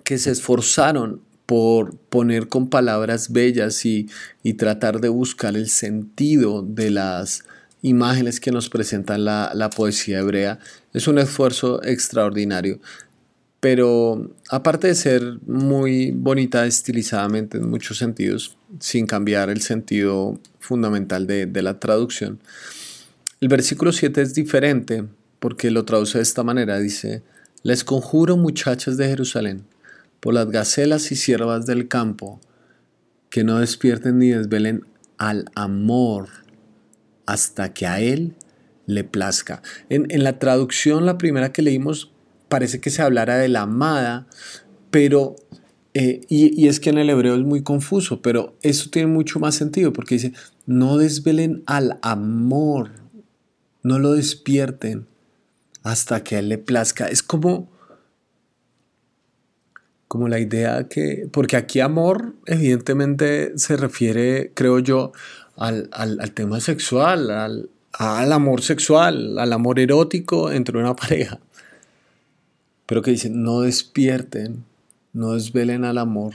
que 0.05 0.17
se 0.19 0.31
esforzaron 0.31 1.21
por 1.47 1.97
poner 1.97 2.47
con 2.47 2.71
palabras 2.71 3.33
bellas 3.33 3.85
y, 3.85 4.09
y 4.45 4.55
tratar 4.55 5.01
de 5.01 5.09
buscar 5.09 5.57
el 5.57 5.69
sentido 5.69 6.63
de 6.63 6.93
las 6.93 7.43
imágenes 7.83 8.41
que 8.41 8.53
nos 8.53 8.69
presentan 8.69 9.25
la, 9.25 9.71
poesía 9.77 10.21
hebrea. 10.21 10.59
Es 10.93 11.09
un 11.09 11.19
esfuerzo 11.19 11.83
extraordinario. 11.83 12.81
Pero 13.61 14.35
aparte 14.49 14.89
de 14.89 14.95
ser 14.95 15.39
muy 15.47 16.11
bonita 16.11 16.67
estilizadamente 16.67 17.59
en 17.59 17.69
muchos 17.69 17.99
sentidos, 17.99 18.57
sin 18.81 19.07
cambiar 19.07 19.51
el 19.51 19.61
sentido 19.61 20.41
fundamental 20.59 21.27
de, 21.27 21.47
de 21.47 21.63
la 21.63 21.79
traducción, 21.79 22.41
el 23.41 23.49
versículo 23.49 23.93
7 23.93 24.23
es 24.23 24.35
diferente 24.35 25.05
porque 25.39 25.71
lo 25.71 25.85
traduce 25.85 26.19
de 26.19 26.23
esta 26.23 26.45
manera. 26.45 26.79
Dice, 26.79 27.23
les 27.65 27.85
conjuro 27.85 28.37
muchachas 28.37 28.97
de 28.97 29.09
Jerusalén, 29.09 29.65
por 30.21 30.35
las 30.35 30.51
gacelas 30.51 31.11
y 31.11 31.17
siervas 31.17 31.67
del 31.67 31.89
campo, 31.89 32.41
que 33.31 33.45
no 33.45 33.59
despierten 33.59 34.19
ni 34.19 34.31
desvelen 34.31 34.85
al 35.19 35.47
amor 35.55 36.29
hasta 37.27 37.73
que 37.73 37.87
a 37.87 38.01
Él 38.01 38.35
le 38.87 39.05
plazca. 39.05 39.63
En, 39.89 40.07
la 40.23 40.39
traducción, 40.39 41.07
la 41.07 41.19
primera 41.19 41.53
que 41.53 41.63
leímos, 41.63 42.13
parece 42.49 42.81
que 42.81 42.91
se 42.91 43.03
hablara 43.03 43.37
de 43.37 43.49
la 43.49 43.63
amada, 43.63 44.27
pero, 44.91 45.37
eh, 45.95 46.21
y, 46.29 46.67
es 46.67 46.81
que 46.81 46.91
en 46.91 46.99
el 46.99 47.11
hebreo 47.11 47.35
es 47.35 47.43
muy 47.43 47.63
confuso, 47.63 48.23
pero 48.23 48.57
eso 48.63 48.91
tiene 48.91 49.09
mucho 49.09 49.41
más 49.41 49.55
sentido, 49.55 49.93
porque 49.93 50.17
dice, 50.17 50.33
no 50.67 50.99
desvelen 50.99 51.63
al 51.67 51.99
amor, 52.03 52.91
no 53.83 53.99
lo 53.99 54.13
despierten 54.13 55.07
hasta 55.83 56.23
que 56.23 56.37
a 56.37 56.39
Él 56.41 56.49
le 56.49 56.59
plazca. 56.59 57.07
Es 57.07 57.23
como, 57.23 57.71
como 60.09 60.29
la 60.29 60.39
idea 60.39 60.89
que, 60.89 61.29
porque 61.33 61.57
aquí 61.57 61.81
amor 61.81 62.35
evidentemente 62.47 63.53
se 63.57 63.77
refiere, 63.77 64.53
creo 64.55 64.79
yo, 64.79 65.13
al, 65.57 66.33
tema 66.35 66.61
sexual, 66.61 67.31
al, 67.31 67.71
al, 67.93 68.33
amor 68.33 68.63
sexual, 68.63 69.39
al 69.39 69.53
amor 69.53 69.79
erótico 69.79 70.51
entre 70.51 70.79
una 70.79 70.97
pareja. 70.97 71.41
Pero 72.87 73.03
que 73.03 73.13
dicen, 73.13 73.43
no 73.43 73.61
despierten, 73.61 74.65
no 75.13 75.33
desvelen 75.33 75.85
al 75.85 75.99
amor 75.99 76.35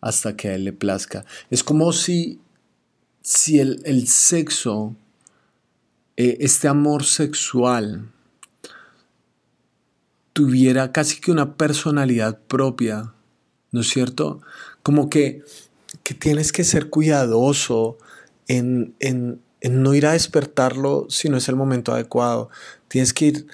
hasta 0.00 0.36
que 0.36 0.48
a 0.48 0.54
él 0.54 0.64
le 0.64 0.72
plazca. 0.72 1.24
Es 1.50 1.62
como 1.62 1.92
si, 1.92 2.40
si 3.22 3.60
el, 3.60 4.08
sexo, 4.08 4.96
eh, 6.16 6.38
este 6.40 6.68
amor 6.68 7.04
sexual, 7.04 8.10
tuviera 10.32 10.92
casi 10.92 11.20
que 11.20 11.30
una 11.30 11.54
personalidad 11.56 12.38
propia, 12.48 13.12
¿no 13.70 13.80
es 13.80 13.88
cierto? 13.88 14.40
Como 14.82 15.08
que 15.08 15.42
que 16.02 16.14
tienes 16.14 16.52
que 16.52 16.64
ser 16.64 16.90
cuidadoso 16.90 17.98
en, 18.48 18.94
no 19.62 19.94
ir 19.94 20.06
a 20.06 20.12
despertarlo 20.12 21.06
si 21.08 21.28
no 21.28 21.36
es 21.36 21.48
el 21.48 21.56
momento 21.56 21.92
adecuado. 21.92 22.50
Tienes 22.88 23.12
que 23.12 23.26
ir 23.26 23.46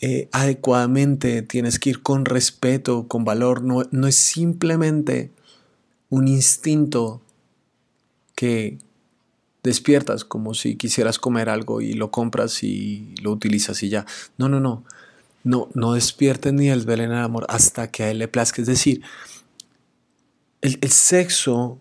eh, 0.00 0.28
adecuadamente, 0.32 1.42
tienes 1.42 1.78
que 1.78 1.90
ir 1.90 2.02
con 2.02 2.24
respeto, 2.24 3.08
con 3.08 3.24
valor. 3.24 3.62
No, 3.62 3.82
no 3.90 4.06
es 4.06 4.16
simplemente 4.16 5.30
un 6.08 6.28
instinto 6.28 7.20
que 8.34 8.78
despiertas 9.62 10.24
como 10.24 10.54
si 10.54 10.76
quisieras 10.76 11.18
comer 11.18 11.48
algo 11.48 11.80
y 11.80 11.94
lo 11.94 12.12
compras 12.12 12.62
y 12.62 13.14
lo 13.20 13.32
utilizas 13.32 13.82
y 13.82 13.88
ya. 13.88 14.06
No, 14.38 14.48
no, 14.48 14.60
no. 14.60 14.84
No, 15.42 15.68
no 15.74 15.92
despiertes 15.92 16.52
ni 16.52 16.68
el 16.70 16.88
en 16.90 17.00
el 17.00 17.12
amor 17.12 17.46
hasta 17.48 17.90
que 17.90 18.02
a 18.02 18.10
él 18.10 18.18
le 18.18 18.26
plazca. 18.26 18.62
Es 18.62 18.66
decir, 18.66 19.02
el, 20.60 20.78
el 20.80 20.90
sexo 20.90 21.80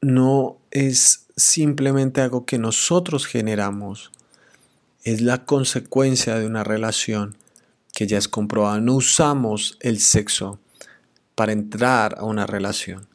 no 0.00 0.58
es 0.70 1.26
simplemente 1.36 2.20
algo 2.20 2.44
que 2.44 2.58
nosotros 2.58 3.26
generamos, 3.26 4.10
es 5.04 5.20
la 5.20 5.44
consecuencia 5.44 6.36
de 6.38 6.46
una 6.46 6.64
relación 6.64 7.36
que 7.92 8.06
ya 8.06 8.18
es 8.18 8.28
comprobada. 8.28 8.80
No 8.80 8.94
usamos 8.94 9.78
el 9.80 10.00
sexo 10.00 10.58
para 11.34 11.52
entrar 11.52 12.16
a 12.18 12.24
una 12.24 12.46
relación, 12.46 13.06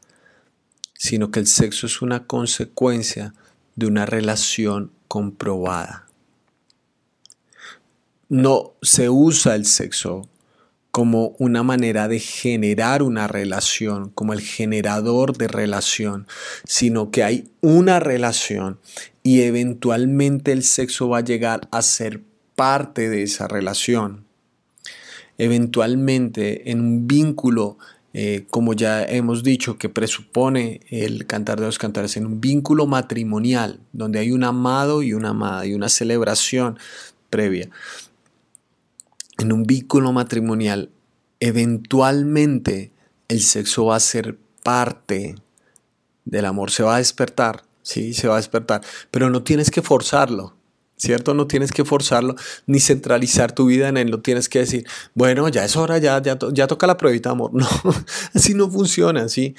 sino 0.94 1.32
que 1.32 1.40
el 1.40 1.48
sexo 1.48 1.86
es 1.86 2.02
una 2.02 2.26
consecuencia 2.26 3.34
de 3.76 3.86
una 3.88 4.06
relación 4.06 4.92
comprobada. 5.08 6.08
No 8.30 8.74
se 8.82 9.10
usa 9.10 9.56
el 9.56 9.66
sexo 9.66 10.28
como 10.96 11.36
una 11.40 11.62
manera 11.62 12.08
de 12.08 12.20
generar 12.20 13.04
una 13.04 13.28
relación, 13.28 14.12
como 14.12 14.32
el 14.32 14.40
generador 14.40 15.36
de 15.36 15.50
relación, 15.50 16.26
sino 16.64 17.12
que 17.12 17.22
hay 17.22 17.50
una 17.60 18.00
relación 18.00 18.80
y 19.22 19.42
eventualmente 19.42 20.54
el 20.54 20.64
sexo 20.64 21.10
va 21.10 21.18
a 21.18 21.22
llegar 21.22 21.68
a 21.72 21.82
ser 21.82 22.22
parte 22.56 23.10
de 23.10 23.24
esa 23.24 23.50
relación. 23.50 24.24
Eventualmente 25.38 26.72
en 26.72 26.80
un 26.80 27.08
vínculo, 27.08 27.78
eh, 28.14 28.46
como 28.50 28.72
ya 28.72 29.04
hemos 29.04 29.44
dicho, 29.44 29.78
que 29.78 29.90
presupone 29.90 30.80
el 30.90 31.28
cantar 31.28 31.60
de 31.60 31.66
los 31.66 31.78
cantares, 31.78 32.16
en 32.16 32.26
un 32.26 32.40
vínculo 32.40 32.88
matrimonial, 32.88 33.82
donde 33.92 34.20
hay 34.20 34.32
un 34.32 34.46
amado 34.46 35.04
y 35.04 35.12
una 35.12 35.32
amada 35.32 35.66
y 35.66 35.74
una 35.74 35.90
celebración 35.90 36.80
previa 37.30 37.70
en 39.38 39.52
un 39.52 39.64
vínculo 39.64 40.12
matrimonial, 40.12 40.92
eventualmente 41.40 42.92
el 43.28 43.42
sexo 43.42 43.86
va 43.86 43.96
a 43.96 44.00
ser 44.00 44.38
parte 44.64 45.36
del 46.26 46.46
amor, 46.46 46.72
se 46.72 46.84
va 46.84 46.96
a 46.96 47.00
despertar, 47.00 47.64
sí, 47.82 48.14
se 48.14 48.28
va 48.28 48.36
a 48.36 48.38
despertar, 48.38 48.82
pero 49.12 49.30
no 49.30 49.44
tienes 49.44 49.72
que 49.72 49.82
forzarlo. 49.82 50.55
¿Cierto? 50.98 51.34
No 51.34 51.46
tienes 51.46 51.72
que 51.72 51.84
forzarlo 51.84 52.36
ni 52.68 52.80
centralizar 52.80 53.52
tu 53.52 53.66
vida 53.66 53.90
en 53.90 53.98
él. 53.98 54.12
No 54.12 54.22
tienes 54.22 54.48
que 54.48 54.60
decir, 54.60 54.88
bueno, 55.14 55.50
ya 55.50 55.66
es 55.66 55.76
hora, 55.76 55.98
ya, 55.98 56.22
ya, 56.22 56.38
ya 56.54 56.68
toca 56.68 56.88
la 56.88 56.98
pruebita, 56.98 57.32
amor. 57.32 57.52
No, 57.54 57.68
así 58.34 58.54
no 58.54 58.70
funciona. 58.70 59.24
Así 59.24 59.56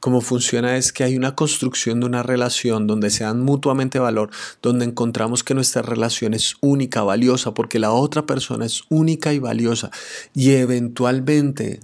como 0.00 0.22
funciona 0.22 0.76
es 0.78 0.92
que 0.92 1.04
hay 1.04 1.16
una 1.16 1.34
construcción 1.34 2.00
de 2.00 2.06
una 2.06 2.22
relación 2.22 2.86
donde 2.86 3.10
se 3.10 3.24
dan 3.24 3.40
mutuamente 3.42 3.98
valor, 3.98 4.30
donde 4.62 4.86
encontramos 4.86 5.44
que 5.44 5.54
nuestra 5.54 5.82
relación 5.82 6.32
es 6.34 6.54
única, 6.60 7.02
valiosa, 7.02 7.52
porque 7.52 7.78
la 7.78 7.92
otra 7.92 8.24
persona 8.26 8.64
es 8.64 8.82
única 8.88 9.32
y 9.34 9.38
valiosa. 9.38 9.90
Y 10.34 10.52
eventualmente 10.52 11.80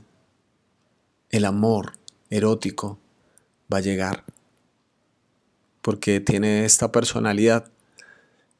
el 1.30 1.44
amor 1.44 1.92
erótico 2.30 2.98
va 3.72 3.78
a 3.78 3.82
llegar, 3.82 4.24
porque 5.82 6.20
tiene 6.20 6.64
esta 6.64 6.90
personalidad. 6.90 7.70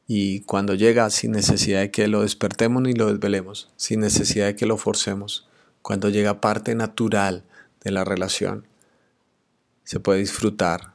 Y 0.08 0.42
cuando 0.42 0.74
llega, 0.74 1.10
sin 1.10 1.32
necesidad 1.32 1.80
de 1.80 1.90
que 1.90 2.06
lo 2.06 2.22
despertemos 2.22 2.82
ni 2.82 2.92
lo 2.92 3.08
desvelemos, 3.08 3.70
sin 3.76 4.00
necesidad 4.00 4.46
de 4.46 4.56
que 4.56 4.66
lo 4.66 4.76
forcemos, 4.76 5.48
cuando 5.82 6.08
llega 6.10 6.40
parte 6.40 6.74
natural 6.76 7.42
de 7.82 7.90
la 7.90 8.04
relación, 8.04 8.66
se 9.82 9.98
puede 9.98 10.20
disfrutar 10.20 10.92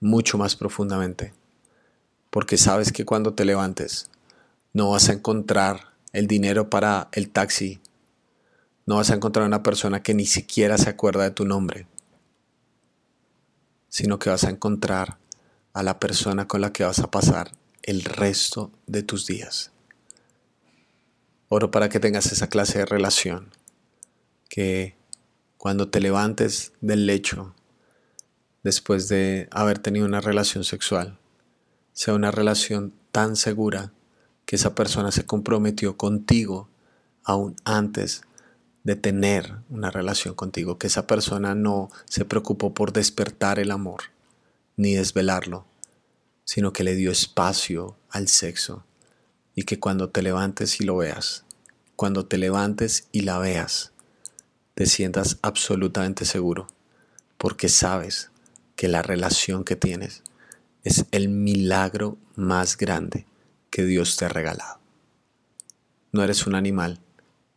mucho 0.00 0.38
más 0.38 0.54
profundamente. 0.54 1.32
Porque 2.30 2.56
sabes 2.56 2.92
que 2.92 3.04
cuando 3.04 3.34
te 3.34 3.44
levantes 3.44 4.10
No 4.72 4.90
vas 4.90 5.08
a 5.08 5.12
encontrar 5.12 5.92
el 6.12 6.26
dinero 6.26 6.68
para 6.68 7.08
el 7.12 7.30
taxi. 7.30 7.80
No 8.86 8.96
vas 8.96 9.10
a 9.10 9.14
encontrar 9.14 9.46
una 9.46 9.62
persona 9.62 10.02
que 10.02 10.14
ni 10.14 10.26
siquiera 10.26 10.78
se 10.78 10.90
acuerda 10.90 11.22
de 11.22 11.30
tu 11.30 11.44
nombre, 11.44 11.86
sino 13.88 14.18
que 14.18 14.30
vas 14.30 14.42
a 14.42 14.50
encontrar 14.50 15.18
a 15.72 15.84
la 15.84 16.00
persona 16.00 16.48
con 16.48 16.60
la 16.60 16.72
que 16.72 16.82
vas 16.82 16.98
a 16.98 17.10
pasar 17.10 17.52
el 17.84 18.02
resto 18.02 18.72
de 18.86 19.02
tus 19.02 19.26
días. 19.26 19.70
Oro 21.48 21.70
para 21.70 21.90
que 21.90 22.00
tengas 22.00 22.32
esa 22.32 22.48
clase 22.48 22.78
de 22.78 22.86
relación, 22.86 23.50
que 24.48 24.96
cuando 25.58 25.88
te 25.88 26.00
levantes 26.00 26.72
del 26.80 27.06
lecho, 27.06 27.54
después 28.62 29.08
de 29.08 29.48
haber 29.50 29.78
tenido 29.78 30.06
una 30.06 30.22
relación 30.22 30.64
sexual, 30.64 31.18
sea 31.92 32.14
una 32.14 32.30
relación 32.30 32.94
tan 33.12 33.36
segura 33.36 33.92
que 34.46 34.56
esa 34.56 34.74
persona 34.74 35.12
se 35.12 35.26
comprometió 35.26 35.98
contigo 35.98 36.68
aún 37.22 37.54
antes 37.64 38.22
de 38.82 38.96
tener 38.96 39.56
una 39.68 39.90
relación 39.90 40.34
contigo, 40.34 40.78
que 40.78 40.86
esa 40.86 41.06
persona 41.06 41.54
no 41.54 41.90
se 42.06 42.24
preocupó 42.24 42.72
por 42.72 42.92
despertar 42.92 43.58
el 43.58 43.70
amor 43.70 44.04
ni 44.76 44.94
desvelarlo, 44.94 45.66
sino 46.44 46.72
que 46.72 46.84
le 46.84 46.94
dio 46.94 47.10
espacio 47.10 47.96
al 48.10 48.28
sexo 48.28 48.84
y 49.54 49.64
que 49.64 49.80
cuando 49.80 50.10
te 50.10 50.22
levantes 50.22 50.80
y 50.80 50.84
lo 50.84 50.96
veas, 50.96 51.44
cuando 51.96 52.26
te 52.26 52.38
levantes 52.38 53.08
y 53.12 53.20
la 53.20 53.38
veas, 53.38 53.92
te 54.74 54.86
sientas 54.86 55.38
absolutamente 55.42 56.24
seguro, 56.24 56.66
porque 57.38 57.68
sabes 57.68 58.30
que 58.76 58.88
la 58.88 59.02
relación 59.02 59.64
que 59.64 59.76
tienes 59.76 60.22
es 60.82 61.06
el 61.12 61.28
milagro 61.28 62.18
más 62.36 62.76
grande 62.76 63.26
que 63.70 63.84
Dios 63.84 64.16
te 64.16 64.24
ha 64.24 64.28
regalado. 64.28 64.80
No 66.12 66.22
eres 66.22 66.46
un 66.46 66.54
animal, 66.54 67.00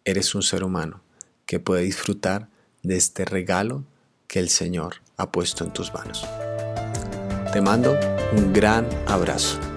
eres 0.06 0.34
un 0.36 0.44
ser 0.44 0.64
humano 0.64 1.02
que 1.46 1.60
puede 1.60 1.84
disfrutar 1.84 2.50
de 2.84 2.98
este 2.98 3.26
regalo 3.26 3.84
que 4.28 4.40
el 4.40 4.50
Señor 4.50 5.02
ha 5.18 5.32
puesto 5.32 5.64
en 5.64 5.74
tus 5.74 5.94
manos. 5.94 6.26
Te 7.52 7.62
mando 7.62 7.98
un 8.34 8.52
gran 8.52 8.86
abrazo. 9.08 9.77